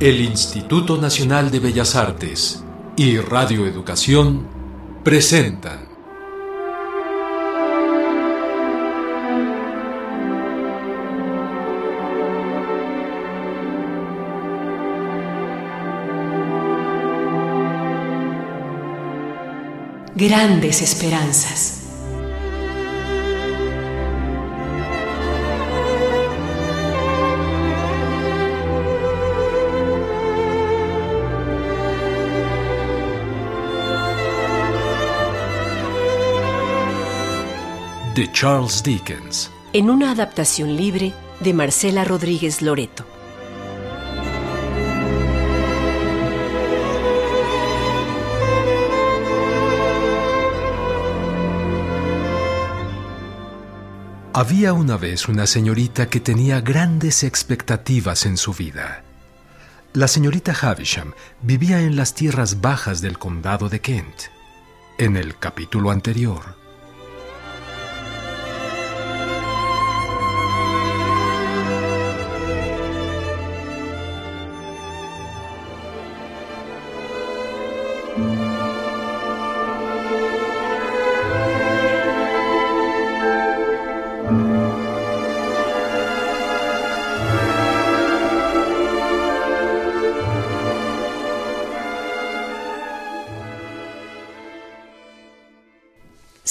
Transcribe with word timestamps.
El 0.00 0.22
Instituto 0.22 0.96
Nacional 0.96 1.50
de 1.50 1.60
Bellas 1.60 1.94
Artes 1.94 2.64
y 2.96 3.18
Radio 3.18 3.66
Educación 3.66 4.46
presentan 5.04 5.90
Grandes 20.14 20.80
Esperanzas. 20.80 21.79
De 38.14 38.30
Charles 38.32 38.82
Dickens. 38.82 39.50
En 39.72 39.88
una 39.88 40.10
adaptación 40.10 40.76
libre 40.76 41.14
de 41.38 41.54
Marcela 41.54 42.04
Rodríguez 42.04 42.60
Loreto. 42.60 43.06
Había 54.32 54.72
una 54.72 54.96
vez 54.96 55.28
una 55.28 55.46
señorita 55.46 56.08
que 56.08 56.18
tenía 56.18 56.60
grandes 56.60 57.22
expectativas 57.22 58.26
en 58.26 58.36
su 58.36 58.52
vida. 58.54 59.04
La 59.92 60.08
señorita 60.08 60.52
Havisham 60.52 61.14
vivía 61.42 61.80
en 61.80 61.94
las 61.94 62.14
tierras 62.14 62.60
bajas 62.60 63.00
del 63.00 63.18
condado 63.18 63.68
de 63.68 63.80
Kent. 63.80 64.22
En 64.98 65.16
el 65.16 65.36
capítulo 65.38 65.90
anterior, 65.90 66.59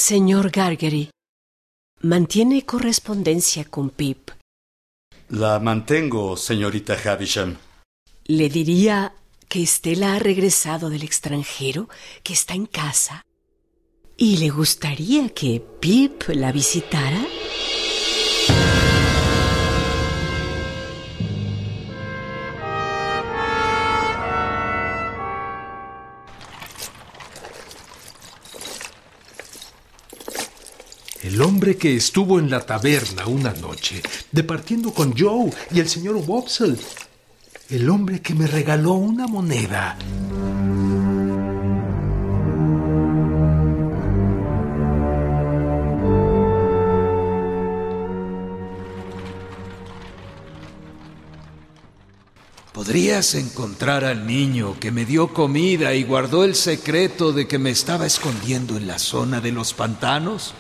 Señor 0.10 0.50
Gargery, 0.50 1.12
¿mantiene 2.02 2.66
correspondencia 2.66 3.64
con 3.66 3.92
Pip? 3.92 4.32
La 5.30 5.60
mantengo, 5.60 6.36
señorita 6.36 6.98
Havisham. 6.98 7.58
Le 8.26 8.50
diría 8.50 9.14
que 9.48 9.62
Estela 9.62 10.16
ha 10.16 10.18
regresado 10.18 10.90
del 10.90 11.04
extranjero, 11.04 11.90
que 12.24 12.34
está 12.34 12.56
en 12.56 12.66
casa. 12.66 13.22
¿Y 14.18 14.38
le 14.38 14.50
gustaría 14.50 15.30
que 15.30 15.64
Pip 15.80 16.24
la 16.30 16.52
visitara? 16.52 17.24
El 31.22 31.42
hombre 31.42 31.76
que 31.76 31.98
estuvo 31.98 32.40
en 32.40 32.50
la 32.50 32.66
taberna 32.66 33.28
una 33.28 33.52
noche, 33.52 34.02
departiendo 34.32 34.94
con 34.94 35.18
Joe 35.18 35.52
y 35.70 35.82
el 35.82 35.90
señor 35.90 36.16
Wopsle. 36.16 36.78
El 37.70 37.90
hombre 37.90 38.22
que 38.22 38.34
me 38.34 38.48
regaló 38.48 38.94
una 38.94 39.28
moneda. 39.28 39.98
¿Podrías 52.72 53.36
encontrar 53.36 54.06
al 54.06 54.26
niño 54.26 54.80
que 54.80 54.92
me 54.92 55.04
dio 55.04 55.34
comida 55.34 55.94
y 55.94 56.06
guardó 56.06 56.46
el 56.46 56.56
secreto 56.56 57.34
de 57.34 57.46
que 57.46 57.60
me 57.60 57.72
estaba 57.72 58.06
escondiendo 58.06 58.78
en 58.78 58.88
la 58.88 59.00
zona 59.00 59.42
de 59.42 59.52
los 59.52 59.74
pantanos? 59.74 60.54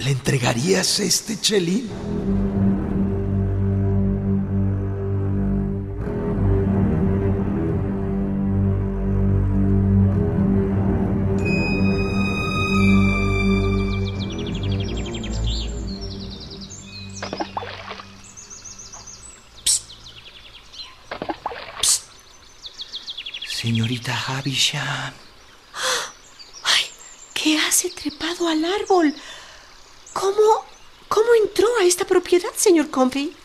¿Le 0.00 0.12
entregarías 0.12 1.00
este 1.00 1.40
chelín? 1.40 1.90
Señorita 23.48 24.14
Havisham. 24.14 25.12
¡Ay! 26.62 26.84
¿Qué 27.34 27.58
hace 27.58 27.90
trepado 27.90 28.46
al 28.46 28.64
árbol? 28.64 29.12
¿Cómo, 30.18 30.64
cómo 31.06 31.28
entró 31.40 31.68
a 31.80 31.84
esta 31.84 32.04
propiedad, 32.04 32.50
señor 32.56 32.90
Comfy? 32.90 33.36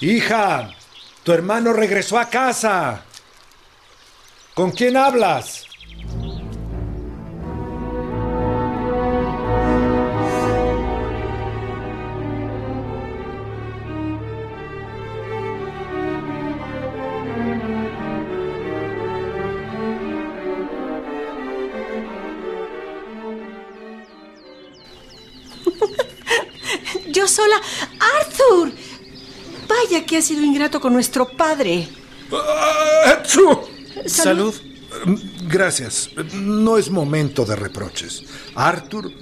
Hija, 0.00 0.74
tu 1.22 1.30
hermano 1.30 1.72
regresó 1.72 2.18
a 2.18 2.28
casa. 2.28 3.04
¿Con 4.52 4.72
quién 4.72 4.96
hablas? 4.96 5.65
Que 30.16 30.20
ha 30.20 30.22
sido 30.22 30.42
ingrato 30.42 30.80
con 30.80 30.94
nuestro 30.94 31.28
padre. 31.28 31.86
¡Achú! 33.04 33.60
Salud. 34.06 34.54
Gracias. 35.46 36.08
No 36.32 36.78
es 36.78 36.88
momento 36.88 37.44
de 37.44 37.54
reproches. 37.54 38.22
Arthur 38.54 39.12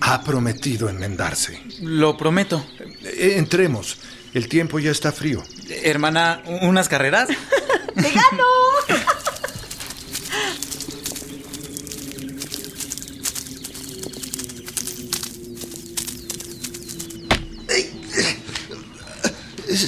ha 0.00 0.24
prometido 0.24 0.88
enmendarse. 0.88 1.62
Lo 1.82 2.16
prometo. 2.16 2.66
Eh, 3.04 3.34
Entremos. 3.36 3.98
El 4.34 4.48
tiempo 4.48 4.80
ya 4.80 4.90
está 4.90 5.12
frío. 5.12 5.40
Hermana, 5.84 6.42
¿unas 6.62 6.88
carreras? 6.88 7.28
¡Te 7.94 8.10
gano! 8.10 8.44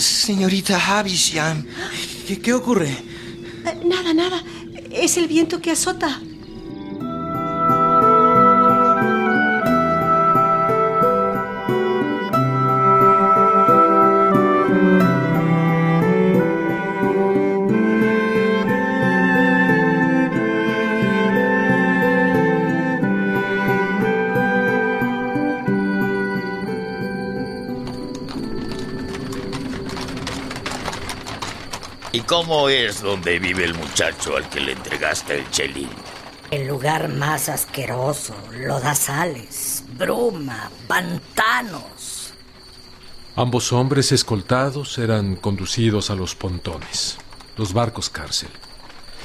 Señorita 0.02 0.78
Havisham, 0.78 1.64
¿qué, 2.26 2.38
qué 2.40 2.52
ocurre? 2.52 2.90
Eh, 2.90 3.80
Nada, 3.84 4.12
nada. 4.12 4.42
Es 4.90 5.16
el 5.16 5.28
viento 5.28 5.60
que 5.60 5.70
azota. 5.70 6.20
¿Cómo 32.32 32.70
es 32.70 33.02
donde 33.02 33.38
vive 33.38 33.62
el 33.62 33.74
muchacho 33.74 34.38
al 34.38 34.48
que 34.48 34.58
le 34.58 34.72
entregaste 34.72 35.38
el 35.38 35.50
chelín? 35.50 35.90
El 36.50 36.66
lugar 36.66 37.10
más 37.10 37.50
asqueroso, 37.50 38.34
lodazales, 38.52 39.84
bruma, 39.98 40.70
pantanos. 40.88 42.32
Ambos 43.36 43.70
hombres 43.74 44.12
escoltados 44.12 44.96
eran 44.96 45.36
conducidos 45.36 46.08
a 46.08 46.14
los 46.14 46.34
pontones, 46.34 47.18
los 47.58 47.74
barcos 47.74 48.08
cárcel. 48.08 48.48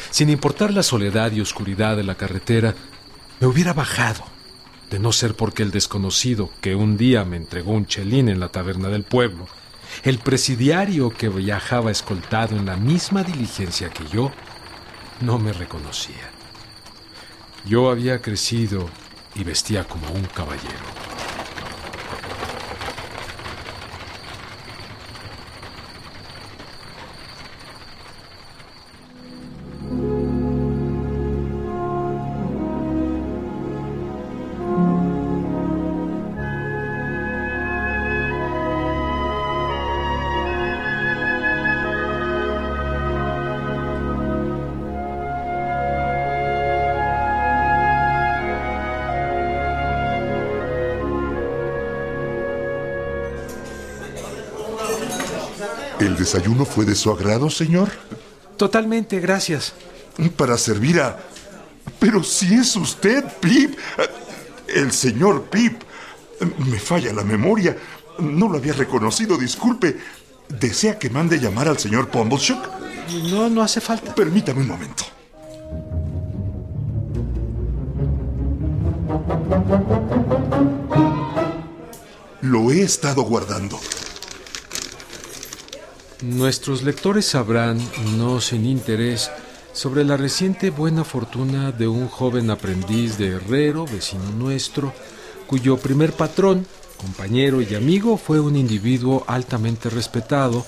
Sin 0.10 0.30
importar 0.30 0.74
la 0.74 0.84
soledad 0.84 1.32
y 1.32 1.40
oscuridad 1.40 1.96
de 1.96 2.04
la 2.04 2.16
carretera, 2.16 2.76
me 3.40 3.48
hubiera 3.48 3.72
bajado, 3.72 4.26
de 4.90 5.00
no 5.00 5.14
ser 5.14 5.34
porque 5.34 5.64
el 5.64 5.72
desconocido 5.72 6.50
que 6.60 6.76
un 6.76 6.98
día 6.98 7.24
me 7.24 7.38
entregó 7.38 7.72
un 7.72 7.86
chelín 7.86 8.28
en 8.28 8.42
la 8.42 8.50
taberna 8.50 8.90
del 8.90 9.04
pueblo, 9.04 9.48
el 10.04 10.20
presidiario 10.20 11.10
que 11.10 11.30
viajaba 11.30 11.92
escoltado 11.92 12.56
en 12.56 12.66
la 12.66 12.78
misma 12.78 13.24
diligencia 13.24 13.90
que 13.90 14.06
yo, 14.08 14.32
no 15.22 15.40
me 15.40 15.54
reconocía. 15.54 16.32
Yo 17.66 17.90
había 17.90 18.22
crecido 18.22 18.90
y 19.36 19.44
vestía 19.44 19.84
como 19.84 20.10
un 20.12 20.26
caballero. 20.26 21.07
¿El 56.18 56.24
desayuno 56.24 56.66
fue 56.66 56.84
de 56.84 56.96
su 56.96 57.12
agrado, 57.12 57.48
señor? 57.48 57.92
Totalmente, 58.58 59.20
gracias. 59.20 59.74
Para 60.36 60.58
servir 60.58 61.00
a... 61.00 61.20
Pero 62.00 62.24
si 62.24 62.56
es 62.56 62.76
usted, 62.76 63.24
Pip. 63.40 63.78
El 64.68 64.92
señor 64.92 65.44
Pip. 65.44 65.84
Me 66.66 66.80
falla 66.80 67.14
la 67.14 67.24
memoria. 67.24 67.78
No 68.18 68.50
lo 68.50 68.58
había 68.58 68.74
reconocido, 68.74 69.38
disculpe. 69.38 69.96
¿Desea 70.50 70.98
que 70.98 71.12
mande 71.12 71.40
llamar 71.40 71.68
al 71.68 71.78
señor 71.78 72.10
Pumbleshook? 72.10 72.68
No, 73.30 73.48
no 73.48 73.62
hace 73.62 73.80
falta. 73.80 74.16
Permítame 74.16 74.62
un 74.62 74.70
momento. 74.70 75.04
Lo 82.42 82.72
he 82.72 82.82
estado 82.82 83.22
guardando. 83.22 83.80
Nuestros 86.24 86.82
lectores 86.82 87.28
sabrán, 87.28 87.80
no 88.18 88.42
sin 88.42 88.66
interés, 88.66 89.30
sobre 89.72 90.04
la 90.04 90.18
reciente 90.18 90.72
buena 90.72 91.04
fortuna 91.04 91.72
de 91.72 91.88
un 91.88 92.08
joven 92.08 92.50
aprendiz 92.50 93.20
de 93.20 93.36
herrero, 93.36 93.86
vecino 93.86 94.32
nuestro, 94.32 94.94
cuyo 95.46 95.78
primer 95.78 96.14
patrón, 96.14 96.66
compañero 96.98 97.62
y 97.62 97.76
amigo 97.76 98.18
fue 98.18 98.40
un 98.40 98.56
individuo 98.56 99.26
altamente 99.28 99.92
respetado, 99.92 100.66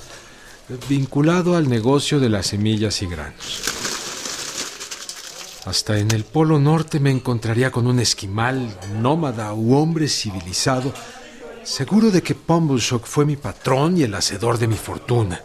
vinculado 0.87 1.57
al 1.57 1.67
negocio 1.67 2.19
de 2.19 2.29
las 2.29 2.45
semillas 2.45 3.01
y 3.01 3.07
granos. 3.07 3.63
Hasta 5.65 5.97
en 5.97 6.11
el 6.11 6.25
Polo 6.25 6.59
Norte 6.59 6.99
me 6.99 7.09
encontraría 7.09 7.71
con 7.71 7.87
un 7.87 7.99
esquimal, 7.99 8.71
nómada 9.01 9.53
u 9.53 9.75
hombre 9.75 10.07
civilizado, 10.07 10.93
seguro 11.69 12.09
de 12.09 12.23
que 12.23 12.33
Pumbleshock 12.33 13.05
fue 13.05 13.25
mi 13.25 13.35
patrón 13.35 13.95
y 13.95 14.01
el 14.03 14.15
hacedor 14.15 14.57
de 14.57 14.67
mi 14.67 14.75
fortuna. 14.75 15.39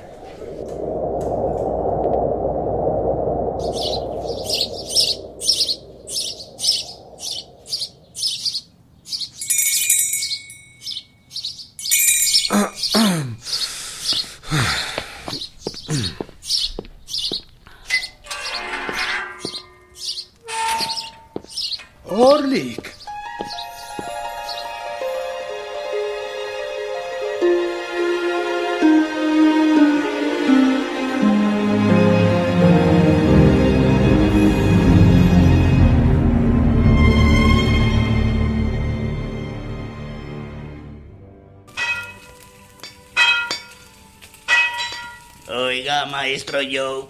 Maestro 46.34 46.58
Joe, 46.68 47.06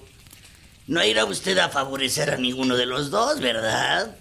no 0.87 1.03
irá 1.03 1.25
usted 1.25 1.57
a 1.57 1.71
favorecer 1.71 2.29
a 2.29 2.37
ninguno 2.37 2.77
de 2.77 2.85
los 2.85 3.11
dos, 3.11 3.41
¿verdad? 3.41 4.15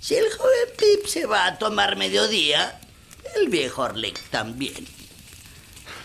Si 0.00 0.14
el 0.14 0.30
joven 0.30 0.68
Pip 0.78 1.06
se 1.06 1.26
va 1.26 1.44
a 1.44 1.58
tomar 1.58 1.96
mediodía, 1.96 2.80
el 3.36 3.50
viejo 3.50 3.82
Orlick 3.82 4.18
también. 4.30 4.86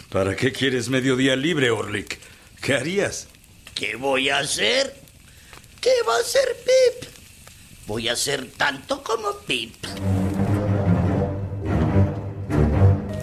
¿Para 0.09 0.35
qué 0.35 0.51
quieres 0.51 0.89
mediodía 0.89 1.37
libre, 1.37 1.71
Orlick? 1.71 2.19
¿Qué 2.61 2.73
harías? 2.73 3.29
¿Qué 3.73 3.95
voy 3.95 4.27
a 4.27 4.39
hacer? 4.39 4.93
¿Qué 5.79 5.93
va 6.05 6.17
a 6.17 6.19
hacer 6.19 6.57
Pip? 6.65 7.09
Voy 7.87 8.09
a 8.09 8.13
hacer 8.13 8.51
tanto 8.51 9.01
como 9.01 9.31
Pip. 9.47 9.75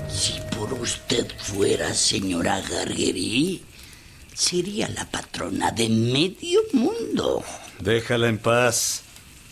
Si 0.09 0.41
por 0.57 0.73
usted 0.73 1.31
fuera 1.38 1.93
señora 1.93 2.62
Gargery, 2.62 3.62
sería 4.37 4.88
la 4.88 5.07
patrona 5.11 5.71
de 5.71 5.88
medio 5.88 6.61
mundo. 6.73 7.43
Déjala 7.81 8.28
en 8.28 8.38
paz. 8.38 9.02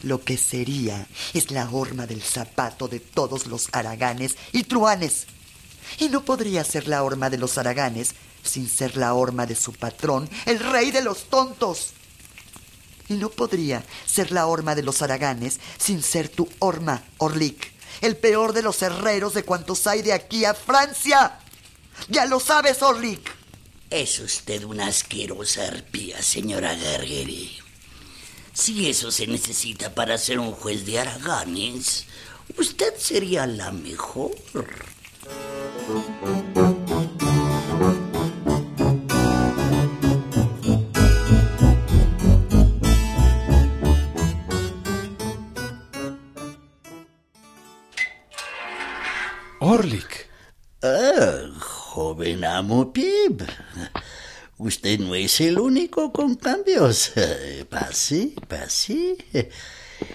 Lo 0.02 0.22
que 0.22 0.36
sería 0.36 1.06
es 1.32 1.50
la 1.50 1.68
horma 1.70 2.06
del 2.06 2.22
zapato 2.22 2.88
de 2.88 3.00
todos 3.00 3.46
los 3.46 3.68
haraganes 3.72 4.36
y 4.52 4.64
truanes. 4.64 5.26
Y 5.98 6.10
no 6.10 6.24
podría 6.24 6.62
ser 6.64 6.88
la 6.88 7.02
horma 7.02 7.30
de 7.30 7.38
los 7.38 7.56
haraganes 7.56 8.14
sin 8.42 8.68
ser 8.68 8.98
la 8.98 9.14
horma 9.14 9.46
de 9.46 9.56
su 9.56 9.72
patrón, 9.72 10.28
el 10.44 10.58
rey 10.58 10.90
de 10.90 11.02
los 11.02 11.30
tontos. 11.30 11.92
Y 13.08 13.14
no 13.14 13.30
podría 13.30 13.82
ser 14.04 14.32
la 14.32 14.46
horma 14.46 14.74
de 14.74 14.82
los 14.82 15.00
haraganes 15.00 15.60
sin 15.78 16.02
ser 16.02 16.28
tu 16.28 16.48
horma, 16.58 17.02
Orlik, 17.16 17.72
el 18.02 18.16
peor 18.16 18.52
de 18.52 18.62
los 18.62 18.82
herreros 18.82 19.32
de 19.32 19.44
cuantos 19.44 19.86
hay 19.86 20.02
de 20.02 20.12
aquí 20.12 20.44
a 20.44 20.52
Francia. 20.52 21.38
Ya 22.08 22.26
lo 22.26 22.40
sabes, 22.40 22.82
Orlik. 22.82 23.43
Es 23.94 24.18
usted 24.18 24.64
una 24.64 24.88
asquerosa 24.88 25.68
arpía, 25.68 26.20
señora 26.20 26.74
Gargery. 26.74 27.56
Si 28.52 28.90
eso 28.90 29.12
se 29.12 29.28
necesita 29.28 29.94
para 29.94 30.18
ser 30.18 30.40
un 30.40 30.50
juez 30.50 30.84
de 30.84 30.98
Araganes, 30.98 32.06
usted 32.58 32.94
sería 32.98 33.46
la 33.46 33.70
mejor. 33.70 34.32
Amo. 52.58 52.92
Usted 54.56 55.00
no 55.00 55.14
es 55.14 55.40
el 55.40 55.58
único 55.58 56.12
con 56.12 56.36
cambios. 56.36 57.12
Pase, 57.68 58.32
pase. 58.48 59.16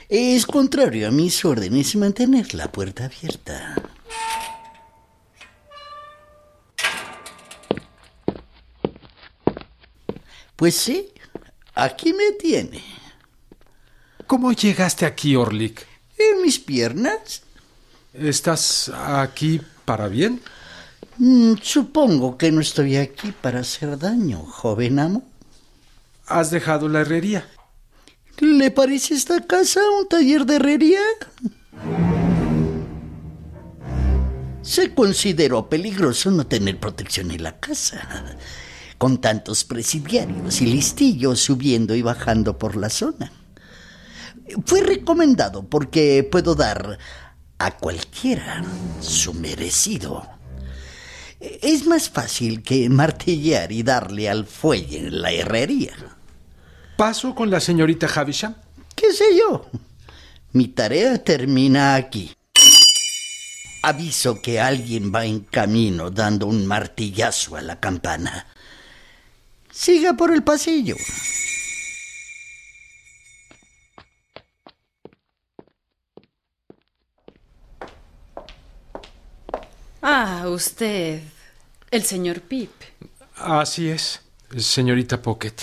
Es 0.08 0.46
contrario 0.46 1.08
a 1.08 1.12
mis 1.12 1.44
órdenes 1.46 1.96
mantener 1.96 2.54
la 2.54 2.72
puerta 2.72 3.06
abierta. 3.06 3.76
Pues 10.56 10.76
sí, 10.76 11.14
aquí 11.74 12.14
me 12.14 12.34
tiene. 12.34 12.84
¿Cómo 14.28 14.52
llegaste 14.52 15.06
aquí, 15.06 15.36
Orlik? 15.36 15.88
¿En 16.18 16.42
mis 16.42 16.60
piernas? 16.60 17.44
¿Estás 18.14 18.90
aquí 18.90 19.62
para 19.86 20.08
bien? 20.08 20.42
Mm, 21.20 21.56
supongo 21.62 22.38
que 22.38 22.50
no 22.50 22.62
estoy 22.62 22.96
aquí 22.96 23.34
para 23.34 23.60
hacer 23.60 24.00
daño, 24.00 24.40
joven 24.40 25.00
amo. 25.00 25.24
has 26.26 26.50
dejado 26.50 26.88
la 26.88 27.02
herrería. 27.02 27.46
¿Le 28.40 28.72
parece 28.72 29.16
esta 29.16 29.46
casa 29.46 29.82
un 30.00 30.08
taller 30.08 30.46
de 30.46 30.56
herrería? 30.56 31.02
Se 34.62 34.94
consideró 34.94 35.68
peligroso 35.68 36.32
no 36.32 36.48
tener 36.48 36.80
protección 36.80 37.32
en 37.32 37.44
la 37.44 37.60
casa, 37.60 38.38
con 38.98 39.20
tantos 39.20 39.66
presidiarios 39.66 40.62
y 40.62 40.68
listillos 40.68 41.42
subiendo 41.42 41.96
y 41.96 42.02
bajando 42.02 42.58
por 42.58 42.78
la 42.78 42.90
zona. 42.90 43.30
Fue 44.66 44.82
recomendado 44.82 45.68
porque 45.68 46.26
puedo 46.32 46.56
dar 46.56 46.98
a 47.58 47.72
cualquiera 47.72 48.64
su 49.02 49.34
merecido. 49.34 50.39
Es 51.40 51.86
más 51.86 52.10
fácil 52.10 52.62
que 52.62 52.90
martillar 52.90 53.72
y 53.72 53.84
darle 53.84 54.30
al 54.30 54.46
fuelle 54.46 55.00
en 55.00 55.22
la 55.22 55.32
herrería. 55.32 55.94
¿Paso 56.98 57.34
con 57.34 57.50
la 57.50 57.62
señorita 57.62 58.08
Havisham? 58.14 58.56
¿Qué 58.94 59.14
sé 59.14 59.38
yo? 59.38 59.70
Mi 60.52 60.68
tarea 60.68 61.24
termina 61.24 61.96
aquí. 61.96 62.34
Aviso 63.82 64.42
que 64.42 64.60
alguien 64.60 65.14
va 65.16 65.24
en 65.24 65.40
camino 65.40 66.12
dando 66.12 66.48
un 66.48 66.66
martillazo 66.66 67.56
a 67.56 67.62
la 67.62 67.80
campana. 67.80 68.48
Siga 69.72 70.16
por 70.16 70.34
el 70.34 70.44
pasillo. 70.44 70.98
Ah, 80.12 80.48
usted. 80.48 81.22
El 81.92 82.04
señor 82.04 82.42
Pip. 82.42 82.72
Así 83.36 83.90
es, 83.90 84.22
señorita 84.58 85.22
Pocket. 85.22 85.54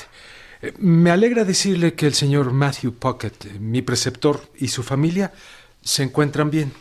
Eh, 0.63 0.73
Me 0.79 1.11
alegra 1.11 1.45
decirle 1.45 1.95
que 1.95 2.07
el 2.07 2.15
señor 2.15 2.53
Matthew 2.53 2.95
Pocket, 2.95 3.33
eh, 3.45 3.59
mi 3.59 3.83
preceptor, 3.83 4.49
y 4.57 4.69
su 4.69 4.85
familia 4.85 5.33
se 5.83 6.05
encuentran 6.05 6.49
bien. 6.53 6.73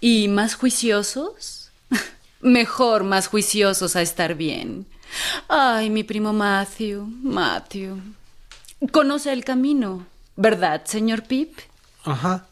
¿Y 0.00 0.26
más 0.26 0.56
juiciosos? 0.56 1.70
Mejor 2.40 3.04
más 3.04 3.28
juiciosos 3.28 3.94
a 3.94 4.02
estar 4.02 4.34
bien. 4.34 4.84
Ay, 5.46 5.90
mi 5.90 6.02
primo 6.02 6.32
Matthew, 6.32 7.06
Matthew. 7.22 8.00
Conoce 8.90 9.32
el 9.32 9.44
camino, 9.44 10.04
¿verdad, 10.34 10.84
señor 10.86 11.22
Pip? 11.22 11.56
Ajá. 12.02 12.48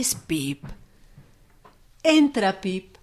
Es 0.00 0.14
Pip. 0.14 0.64
Entra, 2.02 2.62
Pip. 2.62 2.96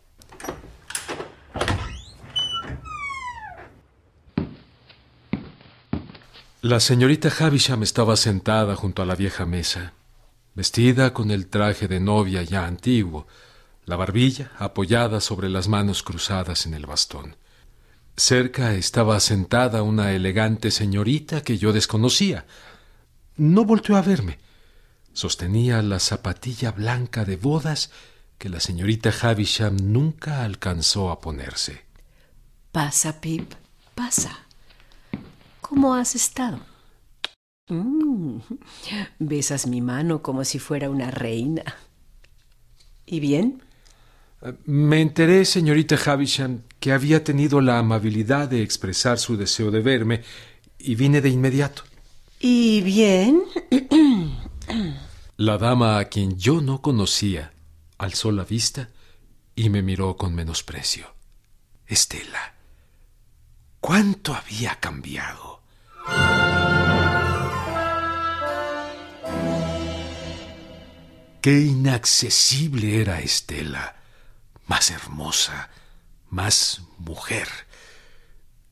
La 6.63 6.79
señorita 6.79 7.29
Havisham 7.29 7.83
estaba 7.83 8.15
sentada 8.15 8.75
junto 8.75 9.03
a 9.03 9.05
la 9.05 9.13
vieja 9.13 9.45
mesa, 9.45 9.93
vestida 10.55 11.13
con 11.13 11.29
el 11.29 11.49
traje 11.49 11.87
de 11.87 11.99
novia 11.99 12.41
ya 12.41 12.65
antiguo, 12.65 13.27
la 13.85 13.95
barbilla 13.95 14.51
apoyada 14.57 15.21
sobre 15.21 15.49
las 15.49 15.67
manos 15.67 16.01
cruzadas 16.01 16.65
en 16.65 16.73
el 16.73 16.87
bastón. 16.87 17.35
Cerca 18.15 18.73
estaba 18.73 19.19
sentada 19.19 19.83
una 19.83 20.13
elegante 20.13 20.71
señorita 20.71 21.41
que 21.41 21.59
yo 21.59 21.73
desconocía. 21.73 22.47
No 23.35 23.65
volteó 23.65 23.97
a 23.97 24.01
verme. 24.01 24.46
Sostenía 25.17 25.81
la 25.81 25.99
zapatilla 25.99 26.69
blanca 26.69 27.25
de 27.25 27.37
bodas 27.37 27.89
que 28.37 28.49
la 28.49 28.59
señorita 28.59 29.11
Havisham 29.19 29.75
nunca 29.81 30.43
alcanzó 30.43 31.09
a 31.09 31.21
ponerse. 31.21 31.81
Pasa, 32.71 33.19
Pip, 33.19 33.51
pasa. 33.95 34.45
¿Cómo 35.59 35.95
has 35.95 36.13
estado? 36.13 36.59
Mm, 37.67 38.41
besas 39.17 39.65
mi 39.65 39.81
mano 39.81 40.21
como 40.21 40.43
si 40.43 40.59
fuera 40.59 40.87
una 40.87 41.09
reina. 41.09 41.63
¿Y 43.07 43.19
bien? 43.19 43.63
Me 44.65 45.01
enteré, 45.01 45.45
señorita 45.45 45.95
Havisham, 45.95 46.61
que 46.79 46.91
había 46.91 47.23
tenido 47.23 47.59
la 47.59 47.79
amabilidad 47.79 48.49
de 48.49 48.61
expresar 48.61 49.17
su 49.17 49.35
deseo 49.35 49.71
de 49.71 49.81
verme 49.81 50.21
y 50.77 50.93
vine 50.93 51.21
de 51.21 51.29
inmediato. 51.29 51.81
¿Y 52.39 52.81
bien? 52.81 53.41
La 55.39 55.59
dama 55.59 55.99
a 55.99 56.05
quien 56.05 56.35
yo 56.39 56.61
no 56.61 56.81
conocía 56.81 57.53
alzó 57.99 58.31
la 58.31 58.43
vista 58.43 58.89
y 59.55 59.69
me 59.69 59.83
miró 59.83 60.17
con 60.17 60.33
menosprecio. 60.33 61.13
Estela, 61.85 62.55
¿cuánto 63.79 64.33
había 64.33 64.79
cambiado? 64.79 65.61
Qué 71.39 71.59
inaccesible 71.59 72.99
era 72.99 73.21
Estela, 73.21 73.95
más 74.65 74.89
hermosa, 74.89 75.69
más 76.31 76.81
mujer. 76.97 77.47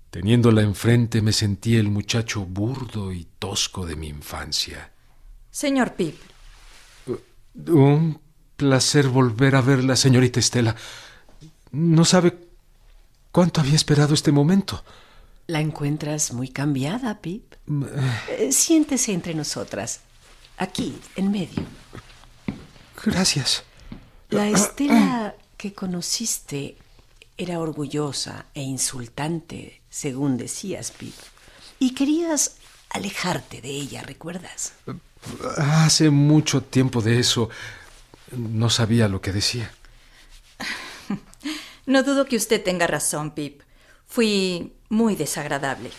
Teniéndola 0.09 0.63
enfrente 0.63 1.21
me 1.21 1.31
sentí 1.31 1.75
el 1.75 1.89
muchacho 1.89 2.43
burdo 2.43 3.11
y 3.11 3.27
tosco 3.37 3.85
de 3.85 3.95
mi 3.95 4.07
infancia. 4.07 4.91
Señor 5.51 5.93
Pip, 5.93 6.15
Un 7.55 8.19
placer 8.55 9.07
volver 9.07 9.55
a 9.55 9.61
verla, 9.61 9.95
señorita 9.95 10.39
Estela. 10.39 10.75
No 11.71 12.05
sabe 12.05 12.37
cuánto 13.31 13.61
había 13.61 13.75
esperado 13.75 14.13
este 14.13 14.31
momento. 14.31 14.83
La 15.47 15.59
encuentras 15.59 16.33
muy 16.33 16.49
cambiada, 16.49 17.21
Pip. 17.21 17.53
Eh, 18.29 18.51
Siéntese 18.51 19.13
entre 19.13 19.35
nosotras, 19.35 20.01
aquí, 20.57 20.97
en 21.15 21.31
medio. 21.31 21.63
Gracias. 23.03 23.63
La 24.29 24.47
Estela 24.47 25.35
que 25.57 25.73
conociste 25.73 26.77
era 27.37 27.59
orgullosa 27.59 28.45
e 28.53 28.61
insultante, 28.61 29.81
según 29.89 30.37
decías, 30.37 30.91
Pip. 30.91 31.13
Y 31.77 31.93
querías 31.93 32.55
alejarte 32.89 33.61
de 33.61 33.69
ella, 33.69 34.01
¿recuerdas? 34.01 34.73
Hace 35.57 36.09
mucho 36.09 36.61
tiempo 36.61 37.01
de 37.01 37.19
eso. 37.19 37.49
No 38.31 38.69
sabía 38.69 39.07
lo 39.07 39.21
que 39.21 39.31
decía. 39.31 39.71
no 41.85 42.03
dudo 42.03 42.25
que 42.25 42.35
usted 42.35 42.63
tenga 42.63 42.87
razón, 42.87 43.31
Pip. 43.31 43.61
Fui 44.07 44.73
muy 44.89 45.15
desagradable. 45.15 45.91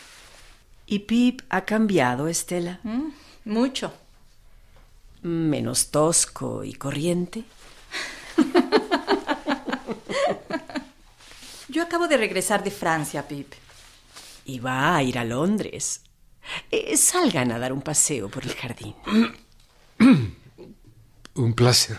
¿Y 0.87 1.01
Pip 1.01 1.43
ha 1.49 1.65
cambiado, 1.65 2.29
Estela? 2.29 2.81
Mm, 2.85 3.09
mucho. 3.45 3.93
Menos 5.23 5.89
tosco 5.91 6.63
y 6.63 6.75
corriente. 6.75 7.45
Yo 11.69 11.83
acabo 11.83 12.07
de 12.09 12.17
regresar 12.17 12.63
de 12.63 12.71
Francia, 12.71 13.27
Pip. 13.27 13.53
Y 14.45 14.61
va 14.61 14.97
a 14.97 15.03
ir 15.03 15.19
a 15.19 15.25
Londres. 15.25 16.01
Eh, 16.71 16.97
salgan 16.97 17.53
a 17.53 17.59
dar 17.59 17.73
un 17.73 17.83
paseo 17.83 18.29
por 18.29 18.45
el 18.45 18.55
jardín. 18.55 18.95
Un 21.35 21.53
placer. 21.53 21.99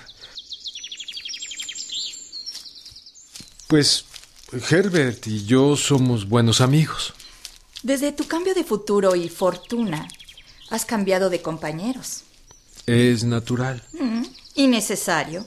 Pues 3.67 4.05
Herbert 4.69 5.27
y 5.27 5.45
yo 5.45 5.75
somos 5.75 6.27
buenos 6.27 6.61
amigos. 6.61 7.13
Desde 7.83 8.11
tu 8.11 8.27
cambio 8.27 8.55
de 8.55 8.63
futuro 8.63 9.15
y 9.15 9.29
fortuna, 9.29 10.07
has 10.69 10.85
cambiado 10.85 11.29
de 11.29 11.41
compañeros. 11.41 12.23
Es 12.85 13.23
natural. 13.23 13.83
Mm, 13.93 14.23
y 14.55 14.67
necesario. 14.67 15.45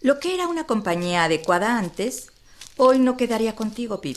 Lo 0.00 0.18
que 0.18 0.34
era 0.34 0.48
una 0.48 0.64
compañía 0.64 1.24
adecuada 1.24 1.76
antes, 1.76 2.28
hoy 2.76 2.98
no 2.98 3.16
quedaría 3.16 3.54
contigo, 3.54 4.00
Pip. 4.00 4.16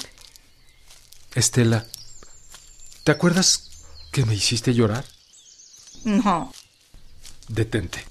Estela, 1.36 1.86
¿te 3.04 3.12
acuerdas 3.12 3.72
que 4.14 4.26
me 4.26 4.36
hiciste 4.36 4.74
llorar? 4.74 5.04
No. 6.06 6.54
Detente. 7.50 8.06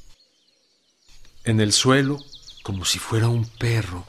En 1.45 1.61
el 1.61 1.73
suelo, 1.73 2.23
como 2.63 2.85
si 2.85 2.99
fuera 2.99 3.29
un 3.29 3.47
perro, 3.47 4.05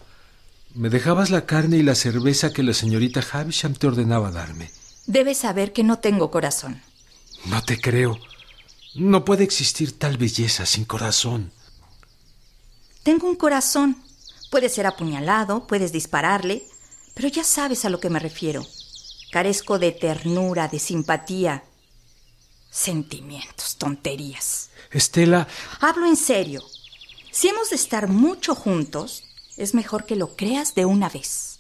me 0.74 0.90
dejabas 0.90 1.30
la 1.30 1.46
carne 1.46 1.78
y 1.78 1.84
la 1.84 1.96
cerveza 1.96 2.52
que 2.52 2.64
la 2.64 2.74
señorita 2.74 3.24
Havisham 3.32 3.76
te 3.76 3.88
ordenaba 3.88 4.32
darme. 4.32 4.72
Debes 5.06 5.38
saber 5.38 5.72
que 5.72 5.84
no 5.84 6.00
tengo 6.00 6.32
corazón. 6.32 6.82
No 7.46 7.64
te 7.64 7.80
creo. 7.80 8.20
No 8.96 9.24
puede 9.24 9.44
existir 9.44 9.98
tal 9.98 10.18
belleza 10.18 10.66
sin 10.66 10.86
corazón. 10.86 11.52
Tengo 13.04 13.30
un 13.30 13.36
corazón. 13.36 13.98
Puede 14.50 14.70
ser 14.70 14.88
apuñalado, 14.88 15.68
puedes 15.68 15.92
dispararle, 15.92 16.64
pero 17.14 17.28
ya 17.28 17.44
sabes 17.44 17.86
a 17.86 17.90
lo 17.90 18.00
que 18.00 18.10
me 18.10 18.20
refiero. 18.20 18.66
Carezco 19.32 19.78
de 19.78 19.92
ternura, 19.92 20.68
de 20.68 20.80
simpatía. 20.80 21.64
Sentimientos, 22.74 23.76
tonterías. 23.78 24.72
Estela, 24.90 25.48
Hablo 25.80 26.08
en 26.08 26.16
serio. 26.16 26.64
Si 27.32 27.48
hemos 27.48 27.70
de 27.70 27.76
estar 27.76 28.08
mucho 28.08 28.56
juntos, 28.56 29.24
Es 29.56 29.76
mejor 29.76 30.06
que 30.06 30.16
lo 30.16 30.36
creas 30.36 30.74
de 30.74 30.86
una 30.86 31.10
vez. 31.10 31.60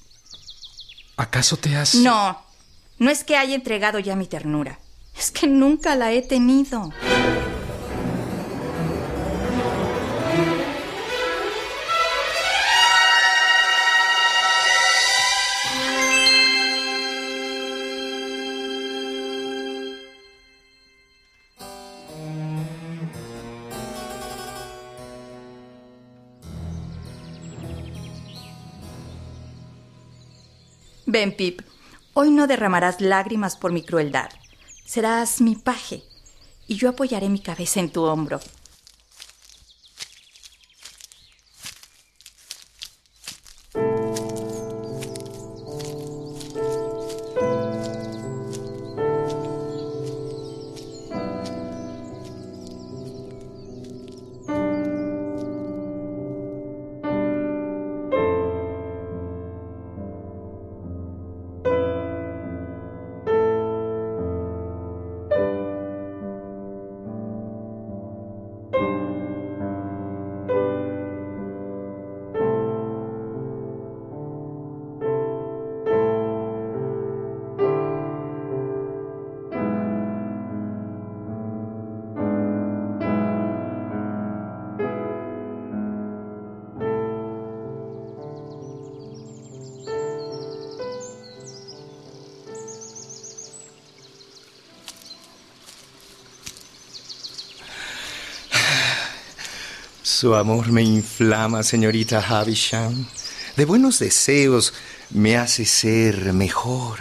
¿Acaso 1.15 1.57
te 1.57 1.75
has... 1.75 1.93
No, 1.93 2.41
no 2.97 3.11
es 3.11 3.23
que 3.23 3.37
haya 3.37 3.53
entregado 3.53 3.99
ya 3.99 4.15
mi 4.15 4.25
ternura. 4.25 4.79
Es 5.15 5.29
que 5.29 5.45
nunca 5.45 5.95
la 5.95 6.11
he 6.11 6.23
tenido. 6.23 6.91
Ven, 31.13 31.31
Pip, 31.31 31.61
hoy 32.15 32.31
no 32.31 32.47
derramarás 32.47 32.99
lágrimas 32.99 33.55
por 33.55 33.71
mi 33.71 33.83
crueldad. 33.83 34.31
Serás 34.83 35.41
mi 35.41 35.55
paje 35.55 36.01
y 36.65 36.77
yo 36.77 36.89
apoyaré 36.89 37.29
mi 37.29 37.39
cabeza 37.39 37.79
en 37.81 37.91
tu 37.91 38.01
hombro. 38.01 38.39
Su 100.23 100.35
amor 100.35 100.71
me 100.71 100.81
inflama, 100.81 101.63
señorita 101.63 102.25
Havisham. 102.25 103.05
De 103.57 103.65
buenos 103.65 103.99
deseos 103.99 104.73
me 105.09 105.35
hace 105.35 105.65
ser 105.65 106.31
mejor. 106.31 106.99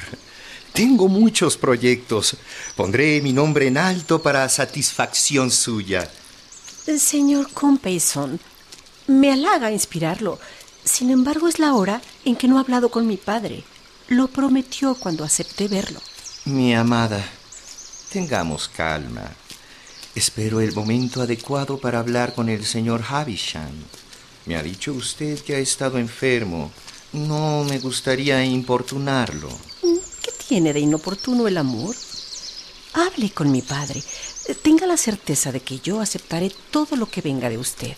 Tengo 0.72 1.06
muchos 1.06 1.56
proyectos. 1.56 2.36
Pondré 2.74 3.22
mi 3.22 3.32
nombre 3.32 3.68
en 3.68 3.78
alto 3.78 4.20
para 4.20 4.48
satisfacción 4.48 5.52
suya. 5.52 6.10
Señor 6.98 7.52
Compeyson, 7.52 8.40
me 9.06 9.30
halaga 9.30 9.70
inspirarlo. 9.70 10.40
Sin 10.82 11.08
embargo, 11.08 11.46
es 11.46 11.60
la 11.60 11.74
hora 11.74 12.02
en 12.24 12.34
que 12.34 12.48
no 12.48 12.56
he 12.56 12.60
hablado 12.60 12.88
con 12.88 13.06
mi 13.06 13.18
padre. 13.18 13.62
Lo 14.08 14.26
prometió 14.26 14.96
cuando 14.96 15.22
acepté 15.22 15.68
verlo. 15.68 16.00
Mi 16.44 16.74
amada, 16.74 17.24
tengamos 18.10 18.66
calma. 18.66 19.30
Espero 20.14 20.60
el 20.60 20.74
momento 20.74 21.22
adecuado 21.22 21.78
para 21.78 21.98
hablar 21.98 22.34
con 22.34 22.50
el 22.50 22.66
señor 22.66 23.02
Havisham. 23.08 23.72
Me 24.44 24.56
ha 24.56 24.62
dicho 24.62 24.92
usted 24.92 25.38
que 25.40 25.54
ha 25.54 25.58
estado 25.58 25.96
enfermo. 25.96 26.70
No 27.14 27.64
me 27.64 27.78
gustaría 27.78 28.44
importunarlo. 28.44 29.48
¿Qué 29.80 30.32
tiene 30.46 30.74
de 30.74 30.80
inoportuno 30.80 31.48
el 31.48 31.56
amor? 31.56 31.96
Hable 32.92 33.30
con 33.30 33.50
mi 33.50 33.62
padre. 33.62 34.02
Tenga 34.60 34.86
la 34.86 34.98
certeza 34.98 35.50
de 35.50 35.60
que 35.60 35.78
yo 35.78 36.00
aceptaré 36.00 36.52
todo 36.70 36.96
lo 36.96 37.06
que 37.08 37.22
venga 37.22 37.48
de 37.48 37.56
usted. 37.56 37.96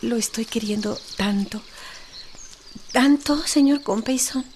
Lo 0.00 0.16
estoy 0.16 0.46
queriendo 0.46 0.98
tanto. 1.18 1.60
¿Tanto, 2.90 3.46
señor 3.46 3.82
Compeyson? 3.82 4.46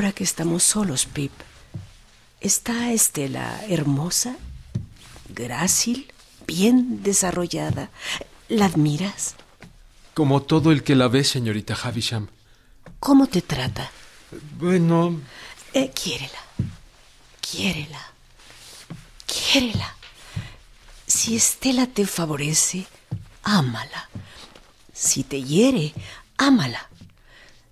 Ahora 0.00 0.12
que 0.12 0.24
estamos 0.24 0.62
solos, 0.62 1.04
Pip, 1.04 1.30
¿está 2.40 2.90
Estela 2.90 3.62
hermosa, 3.68 4.34
grácil, 5.28 6.10
bien 6.46 7.02
desarrollada? 7.02 7.90
¿La 8.48 8.64
admiras? 8.64 9.34
Como 10.14 10.40
todo 10.40 10.72
el 10.72 10.84
que 10.84 10.94
la 10.94 11.08
ve, 11.08 11.22
señorita 11.22 11.74
Havisham. 11.74 12.28
¿Cómo 12.98 13.26
te 13.26 13.42
trata? 13.42 13.90
Bueno. 14.58 15.20
Eh, 15.74 15.90
quiérela. 15.90 16.40
Quiérela. 17.42 18.00
Quiérela. 19.26 19.96
Si 21.06 21.36
Estela 21.36 21.86
te 21.86 22.06
favorece, 22.06 22.86
ámala. 23.42 24.08
Si 24.94 25.24
te 25.24 25.42
hiere, 25.42 25.92
ámala 26.38 26.89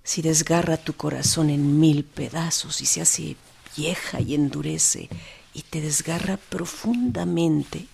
si 0.09 0.23
desgarra 0.23 0.79
tu 0.79 0.95
corazón 0.95 1.51
en 1.51 1.79
mil 1.79 2.03
pedazos 2.03 2.81
y 2.81 2.87
se 2.87 3.03
hace 3.03 3.37
vieja 3.77 4.23
y 4.23 4.35
endurece 4.35 5.11
y 5.53 5.61
te 5.65 5.83
desgarra 5.83 6.39
profundamente, 6.39 7.89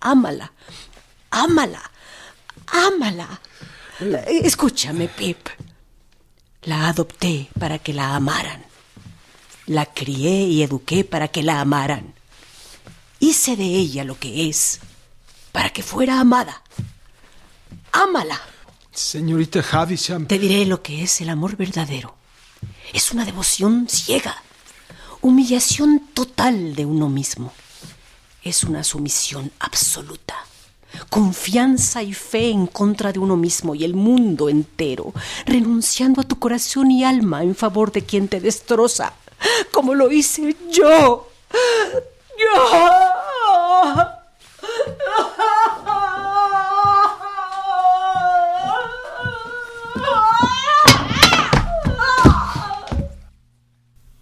ámala, 0.00 0.52
ámala, 1.30 1.80
ámala. 2.66 3.40
Escúchame, 4.28 5.08
Pip. 5.08 5.48
La 6.64 6.88
adopté 6.88 7.48
para 7.58 7.78
que 7.78 7.94
la 7.94 8.16
amaran. 8.16 8.62
La 9.64 9.86
crié 9.86 10.42
y 10.42 10.62
eduqué 10.62 11.04
para 11.04 11.28
que 11.28 11.42
la 11.42 11.62
amaran. 11.62 12.12
Hice 13.18 13.56
de 13.56 13.64
ella 13.64 14.04
lo 14.04 14.18
que 14.18 14.50
es, 14.50 14.80
para 15.52 15.70
que 15.70 15.82
fuera 15.82 16.20
amada. 16.20 16.62
Ámala. 17.92 18.38
Señorita 19.00 19.64
Havisham. 19.72 20.26
Te 20.26 20.38
diré 20.38 20.66
lo 20.66 20.82
que 20.82 21.02
es 21.02 21.22
el 21.22 21.30
amor 21.30 21.56
verdadero. 21.56 22.14
Es 22.92 23.12
una 23.12 23.24
devoción 23.24 23.88
ciega, 23.88 24.42
humillación 25.22 26.10
total 26.12 26.76
de 26.76 26.84
uno 26.84 27.08
mismo. 27.08 27.52
Es 28.44 28.62
una 28.62 28.84
sumisión 28.84 29.50
absoluta, 29.58 30.36
confianza 31.08 32.02
y 32.02 32.12
fe 32.12 32.50
en 32.50 32.66
contra 32.66 33.10
de 33.10 33.18
uno 33.18 33.36
mismo 33.36 33.74
y 33.74 33.84
el 33.84 33.94
mundo 33.94 34.50
entero, 34.50 35.14
renunciando 35.46 36.20
a 36.20 36.24
tu 36.24 36.38
corazón 36.38 36.90
y 36.90 37.02
alma 37.02 37.42
en 37.42 37.56
favor 37.56 37.90
de 37.92 38.04
quien 38.04 38.28
te 38.28 38.38
destroza, 38.38 39.14
como 39.72 39.94
lo 39.94 40.12
hice 40.12 40.54
yo. 40.70 41.26
Yo. 42.38 44.19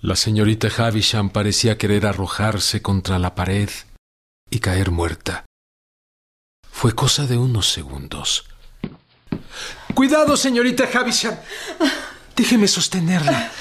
La 0.08 0.16
señorita 0.16 0.68
Havisham 0.74 1.28
parecía 1.28 1.76
querer 1.76 2.06
arrojarse 2.06 2.80
contra 2.80 3.18
la 3.18 3.34
pared 3.34 3.68
y 4.48 4.58
caer 4.60 4.90
muerta. 4.90 5.44
Fue 6.72 6.94
cosa 6.94 7.26
de 7.26 7.36
unos 7.36 7.70
segundos. 7.70 8.46
¡Cuidado, 9.92 10.38
señorita 10.38 10.88
Havisham! 10.90 11.36
Déjeme 12.34 12.68
sostenerla. 12.68 13.52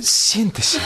Siéntese. 0.00 0.78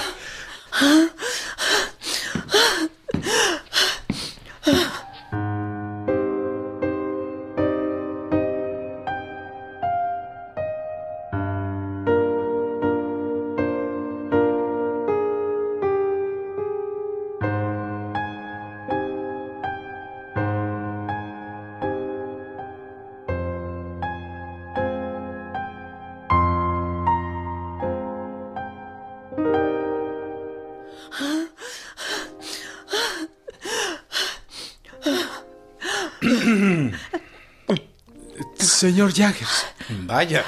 Señor 38.96 39.12
Jaggers. 39.12 39.66
Vaya, 40.06 40.42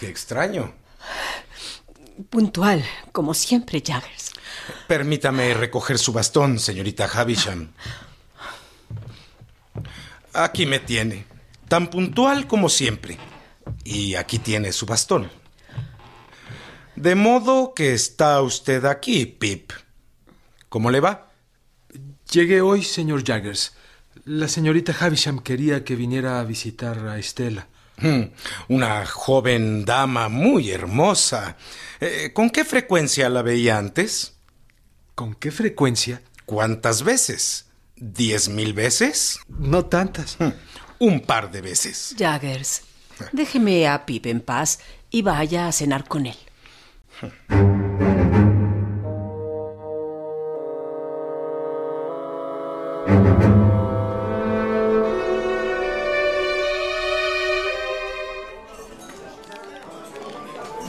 qué 0.00 0.08
extraño. 0.08 0.72
Puntual, 2.30 2.82
como 3.12 3.34
siempre, 3.34 3.82
Jaggers. 3.86 4.32
Permítame 4.88 5.52
recoger 5.52 5.98
su 5.98 6.10
bastón, 6.14 6.58
señorita 6.58 7.04
Havisham. 7.04 7.72
Aquí 10.32 10.64
me 10.64 10.78
tiene, 10.78 11.26
tan 11.68 11.88
puntual 11.88 12.46
como 12.46 12.70
siempre. 12.70 13.18
Y 13.84 14.14
aquí 14.14 14.38
tiene 14.38 14.72
su 14.72 14.86
bastón. 14.86 15.30
De 16.96 17.14
modo 17.14 17.74
que 17.74 17.92
está 17.92 18.40
usted 18.40 18.86
aquí, 18.86 19.26
Pip. 19.26 19.72
¿Cómo 20.70 20.90
le 20.90 21.00
va? 21.00 21.28
Llegué 22.32 22.62
hoy, 22.62 22.82
señor 22.82 23.22
Jaggers. 23.26 23.74
La 24.24 24.48
señorita 24.48 24.96
Havisham 24.98 25.38
quería 25.38 25.84
que 25.84 25.96
viniera 25.96 26.40
a 26.40 26.44
visitar 26.44 27.08
a 27.08 27.18
Estela. 27.18 27.68
Hmm, 27.96 28.24
una 28.68 29.06
joven 29.06 29.84
dama 29.84 30.28
muy 30.28 30.70
hermosa. 30.70 31.56
Eh, 32.00 32.32
¿Con 32.34 32.50
qué 32.50 32.64
frecuencia 32.64 33.28
la 33.28 33.42
veía 33.42 33.78
antes? 33.78 34.34
¿Con 35.14 35.34
qué 35.34 35.50
frecuencia? 35.50 36.22
¿Cuántas 36.44 37.02
veces? 37.04 37.66
¿Diez 37.96 38.48
mil 38.48 38.72
veces? 38.74 39.38
No 39.48 39.86
tantas. 39.86 40.36
Hmm, 40.38 40.50
un 40.98 41.20
par 41.20 41.50
de 41.50 41.60
veces. 41.60 42.14
Jaggers, 42.18 42.82
déjeme 43.32 43.86
a 43.86 44.04
Pip 44.06 44.26
en 44.26 44.40
paz 44.40 44.80
y 45.10 45.22
vaya 45.22 45.68
a 45.68 45.72
cenar 45.72 46.06
con 46.08 46.26
él. 46.26 46.36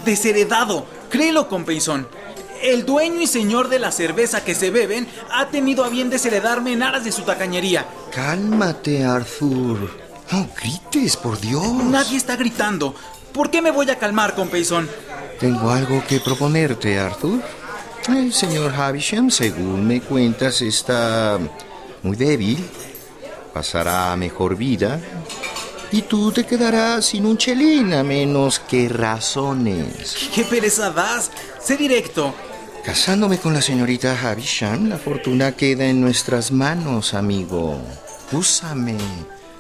Desheredado, 0.06 0.86
créelo, 1.10 1.50
compensón. 1.50 2.08
El 2.62 2.86
dueño 2.86 3.22
y 3.22 3.28
señor 3.28 3.70
de 3.70 3.80
la 3.80 3.92
cerveza 3.92 4.44
que 4.44 4.56
se 4.56 4.70
beben 4.70 5.08
ha 5.32 5.48
tenido 5.48 5.84
a 5.84 5.90
bien 5.90 6.10
desheredarme 6.10 6.74
en 6.74 6.84
aras 6.84 7.04
de 7.04 7.12
su 7.12 7.24
tacañería. 7.24 7.86
Cálmate, 8.14 9.04
Arthur. 9.04 10.06
No 10.32 10.48
grites, 10.60 11.18
por 11.18 11.40
Dios. 11.40 11.66
Nadie 11.86 12.18
está 12.18 12.36
gritando. 12.36 12.96
¿Por 13.34 13.50
qué 13.50 13.62
me 13.62 13.72
voy 13.72 13.90
a 13.90 13.98
calmar, 13.98 14.36
compensón? 14.36 14.90
Tengo 15.40 15.70
algo 15.70 16.04
que 16.08 16.20
proponerte, 16.20 16.98
Arthur. 16.98 17.42
El 18.08 18.32
señor 18.32 18.74
Havisham, 18.74 19.30
según 19.32 19.88
me 19.88 20.02
cuentas, 20.02 20.62
está 20.62 21.40
muy 22.04 22.16
débil. 22.16 22.64
Pasará 23.54 24.12
a 24.12 24.16
mejor 24.16 24.56
vida. 24.56 25.00
Y 25.96 26.02
tú 26.02 26.30
te 26.30 26.46
quedarás 26.46 27.06
sin 27.06 27.26
un 27.26 27.38
chelín 27.38 27.94
a 27.94 28.04
menos 28.04 28.60
que 28.60 28.90
razones. 28.90 30.28
¿Qué 30.36 30.44
pereza 30.44 30.92
das? 30.92 31.32
Sé 31.64 31.78
directo. 31.78 32.36
Casándome 32.84 33.38
con 33.38 33.54
la 33.54 33.62
señorita 33.62 34.14
Havisham, 34.22 34.90
la 34.90 34.98
fortuna 34.98 35.54
queda 35.54 35.86
en 35.86 36.02
nuestras 36.02 36.52
manos, 36.52 37.14
amigo. 37.14 37.80
Úsame, 38.34 38.98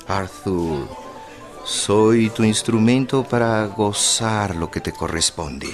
Arthur. 0.09 0.89
Soy 1.63 2.29
tu 2.31 2.43
instrumento 2.43 3.23
para 3.23 3.65
gozar 3.67 4.57
lo 4.57 4.69
que 4.69 4.81
te 4.81 4.91
corresponde. 4.91 5.69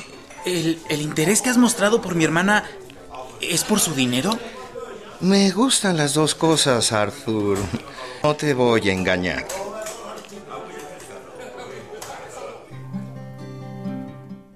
¿El, 0.46 0.80
el 0.90 1.02
interés 1.02 1.42
que 1.42 1.50
has 1.50 1.58
mostrado 1.58 2.04
por 2.04 2.14
mi 2.14 2.24
hermana 2.24 2.66
es 3.42 3.64
por 3.64 3.80
su 3.80 3.96
dinero? 3.96 4.38
Me 5.22 5.50
gustan 5.50 5.98
las 5.98 6.14
dos 6.14 6.36
cosas, 6.36 6.92
Arthur. 6.92 7.58
No 8.22 8.36
te 8.36 8.54
voy 8.54 8.88
a 8.90 8.94
engañar. 8.94 9.48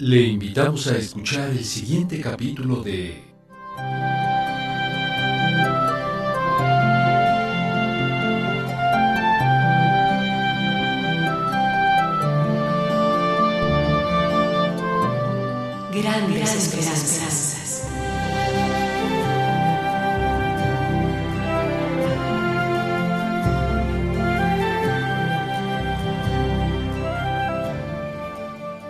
Le 0.08 0.22
invitamos 0.22 0.86
a 0.86 0.98
escuchar 1.00 1.50
el 1.50 1.66
siguiente 1.66 2.22
capítulo 2.22 2.84
de 2.84 3.24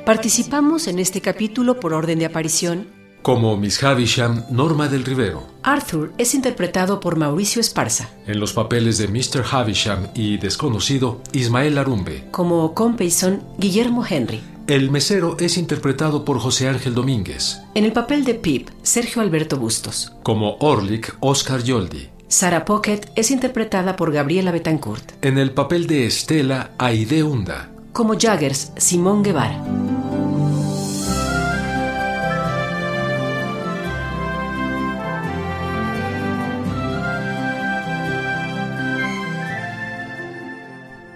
Participamos 0.05 0.87
en 0.87 0.99
este 0.99 1.19
capítulo 1.19 1.79
por 1.79 1.91
orden 1.91 2.19
de 2.19 2.27
aparición. 2.27 2.87
Como 3.23 3.57
Miss 3.57 3.81
Havisham, 3.81 4.43
Norma 4.51 4.87
del 4.87 5.03
Rivero. 5.03 5.47
Arthur 5.63 6.13
es 6.19 6.35
interpretado 6.35 6.99
por 6.99 7.15
Mauricio 7.15 7.59
Esparza. 7.59 8.11
En 8.27 8.39
los 8.39 8.53
papeles 8.53 8.99
de 8.99 9.07
Mr. 9.07 9.43
Havisham 9.51 10.09
y 10.13 10.37
desconocido, 10.37 11.21
Ismael 11.31 11.79
Arumbe. 11.79 12.27
Como 12.29 12.75
Compeyson, 12.75 13.41
Guillermo 13.57 14.05
Henry. 14.07 14.43
El 14.67 14.91
mesero 14.91 15.37
es 15.39 15.57
interpretado 15.57 16.23
por 16.23 16.37
José 16.37 16.69
Ángel 16.69 16.93
Domínguez. 16.93 17.57
En 17.73 17.83
el 17.83 17.91
papel 17.91 18.25
de 18.25 18.35
Pip, 18.35 18.69
Sergio 18.83 19.23
Alberto 19.23 19.57
Bustos. 19.57 20.13
Como 20.21 20.57
Orlick, 20.59 21.17
Oscar 21.19 21.63
Yoldi. 21.63 22.09
Sarah 22.27 22.63
Pocket 22.63 23.01
es 23.15 23.31
interpretada 23.31 23.95
por 23.95 24.11
Gabriela 24.11 24.51
Betancourt. 24.51 25.13
En 25.23 25.39
el 25.39 25.49
papel 25.49 25.87
de 25.87 26.05
Estela, 26.05 26.73
Aide 26.77 27.23
Hunda. 27.23 27.71
Como 27.91 28.15
Jaggers, 28.19 28.71
Simón 28.77 29.23
Guevara. 29.23 29.63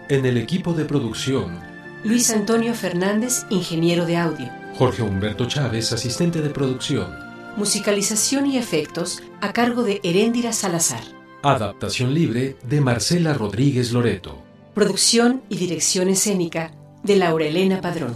En 0.10 0.26
el 0.26 0.38
equipo 0.38 0.74
de 0.74 0.86
producción, 0.86 1.60
Luis 2.04 2.32
Antonio 2.32 2.74
Fernández, 2.74 3.46
ingeniero 3.52 4.08
de 4.08 4.18
audio. 4.18 4.50
Jorge 4.76 5.04
Humberto 5.04 5.46
Chávez, 5.46 5.94
asistente 5.94 6.42
de 6.42 6.50
producción. 6.50 7.16
Musicalización 7.58 8.48
y 8.48 8.58
efectos 8.58 9.22
a 9.40 9.54
cargo 9.54 9.84
de 9.84 10.00
Heréndira 10.02 10.52
Salazar. 10.52 11.04
Adaptación 11.44 12.16
libre 12.16 12.58
de 12.64 12.82
Marcela 12.82 13.36
Rodríguez 13.36 13.92
Loreto. 13.92 14.42
Producción 14.74 15.44
y 15.48 15.58
dirección 15.58 16.10
escénica 16.10 16.72
de 17.04 17.16
Laura 17.16 17.46
Elena 17.46 17.80
Padrón. 17.80 18.16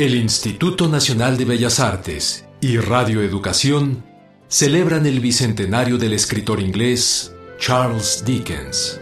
El 0.00 0.14
Instituto 0.14 0.88
Nacional 0.88 1.36
de 1.36 1.44
Bellas 1.44 1.78
Artes 1.78 2.46
y 2.62 2.78
Radio 2.78 3.20
Educación 3.20 4.02
celebran 4.48 5.04
el 5.04 5.20
bicentenario 5.20 5.98
del 5.98 6.14
escritor 6.14 6.58
inglés 6.58 7.34
Charles 7.58 8.24
Dickens. 8.24 8.98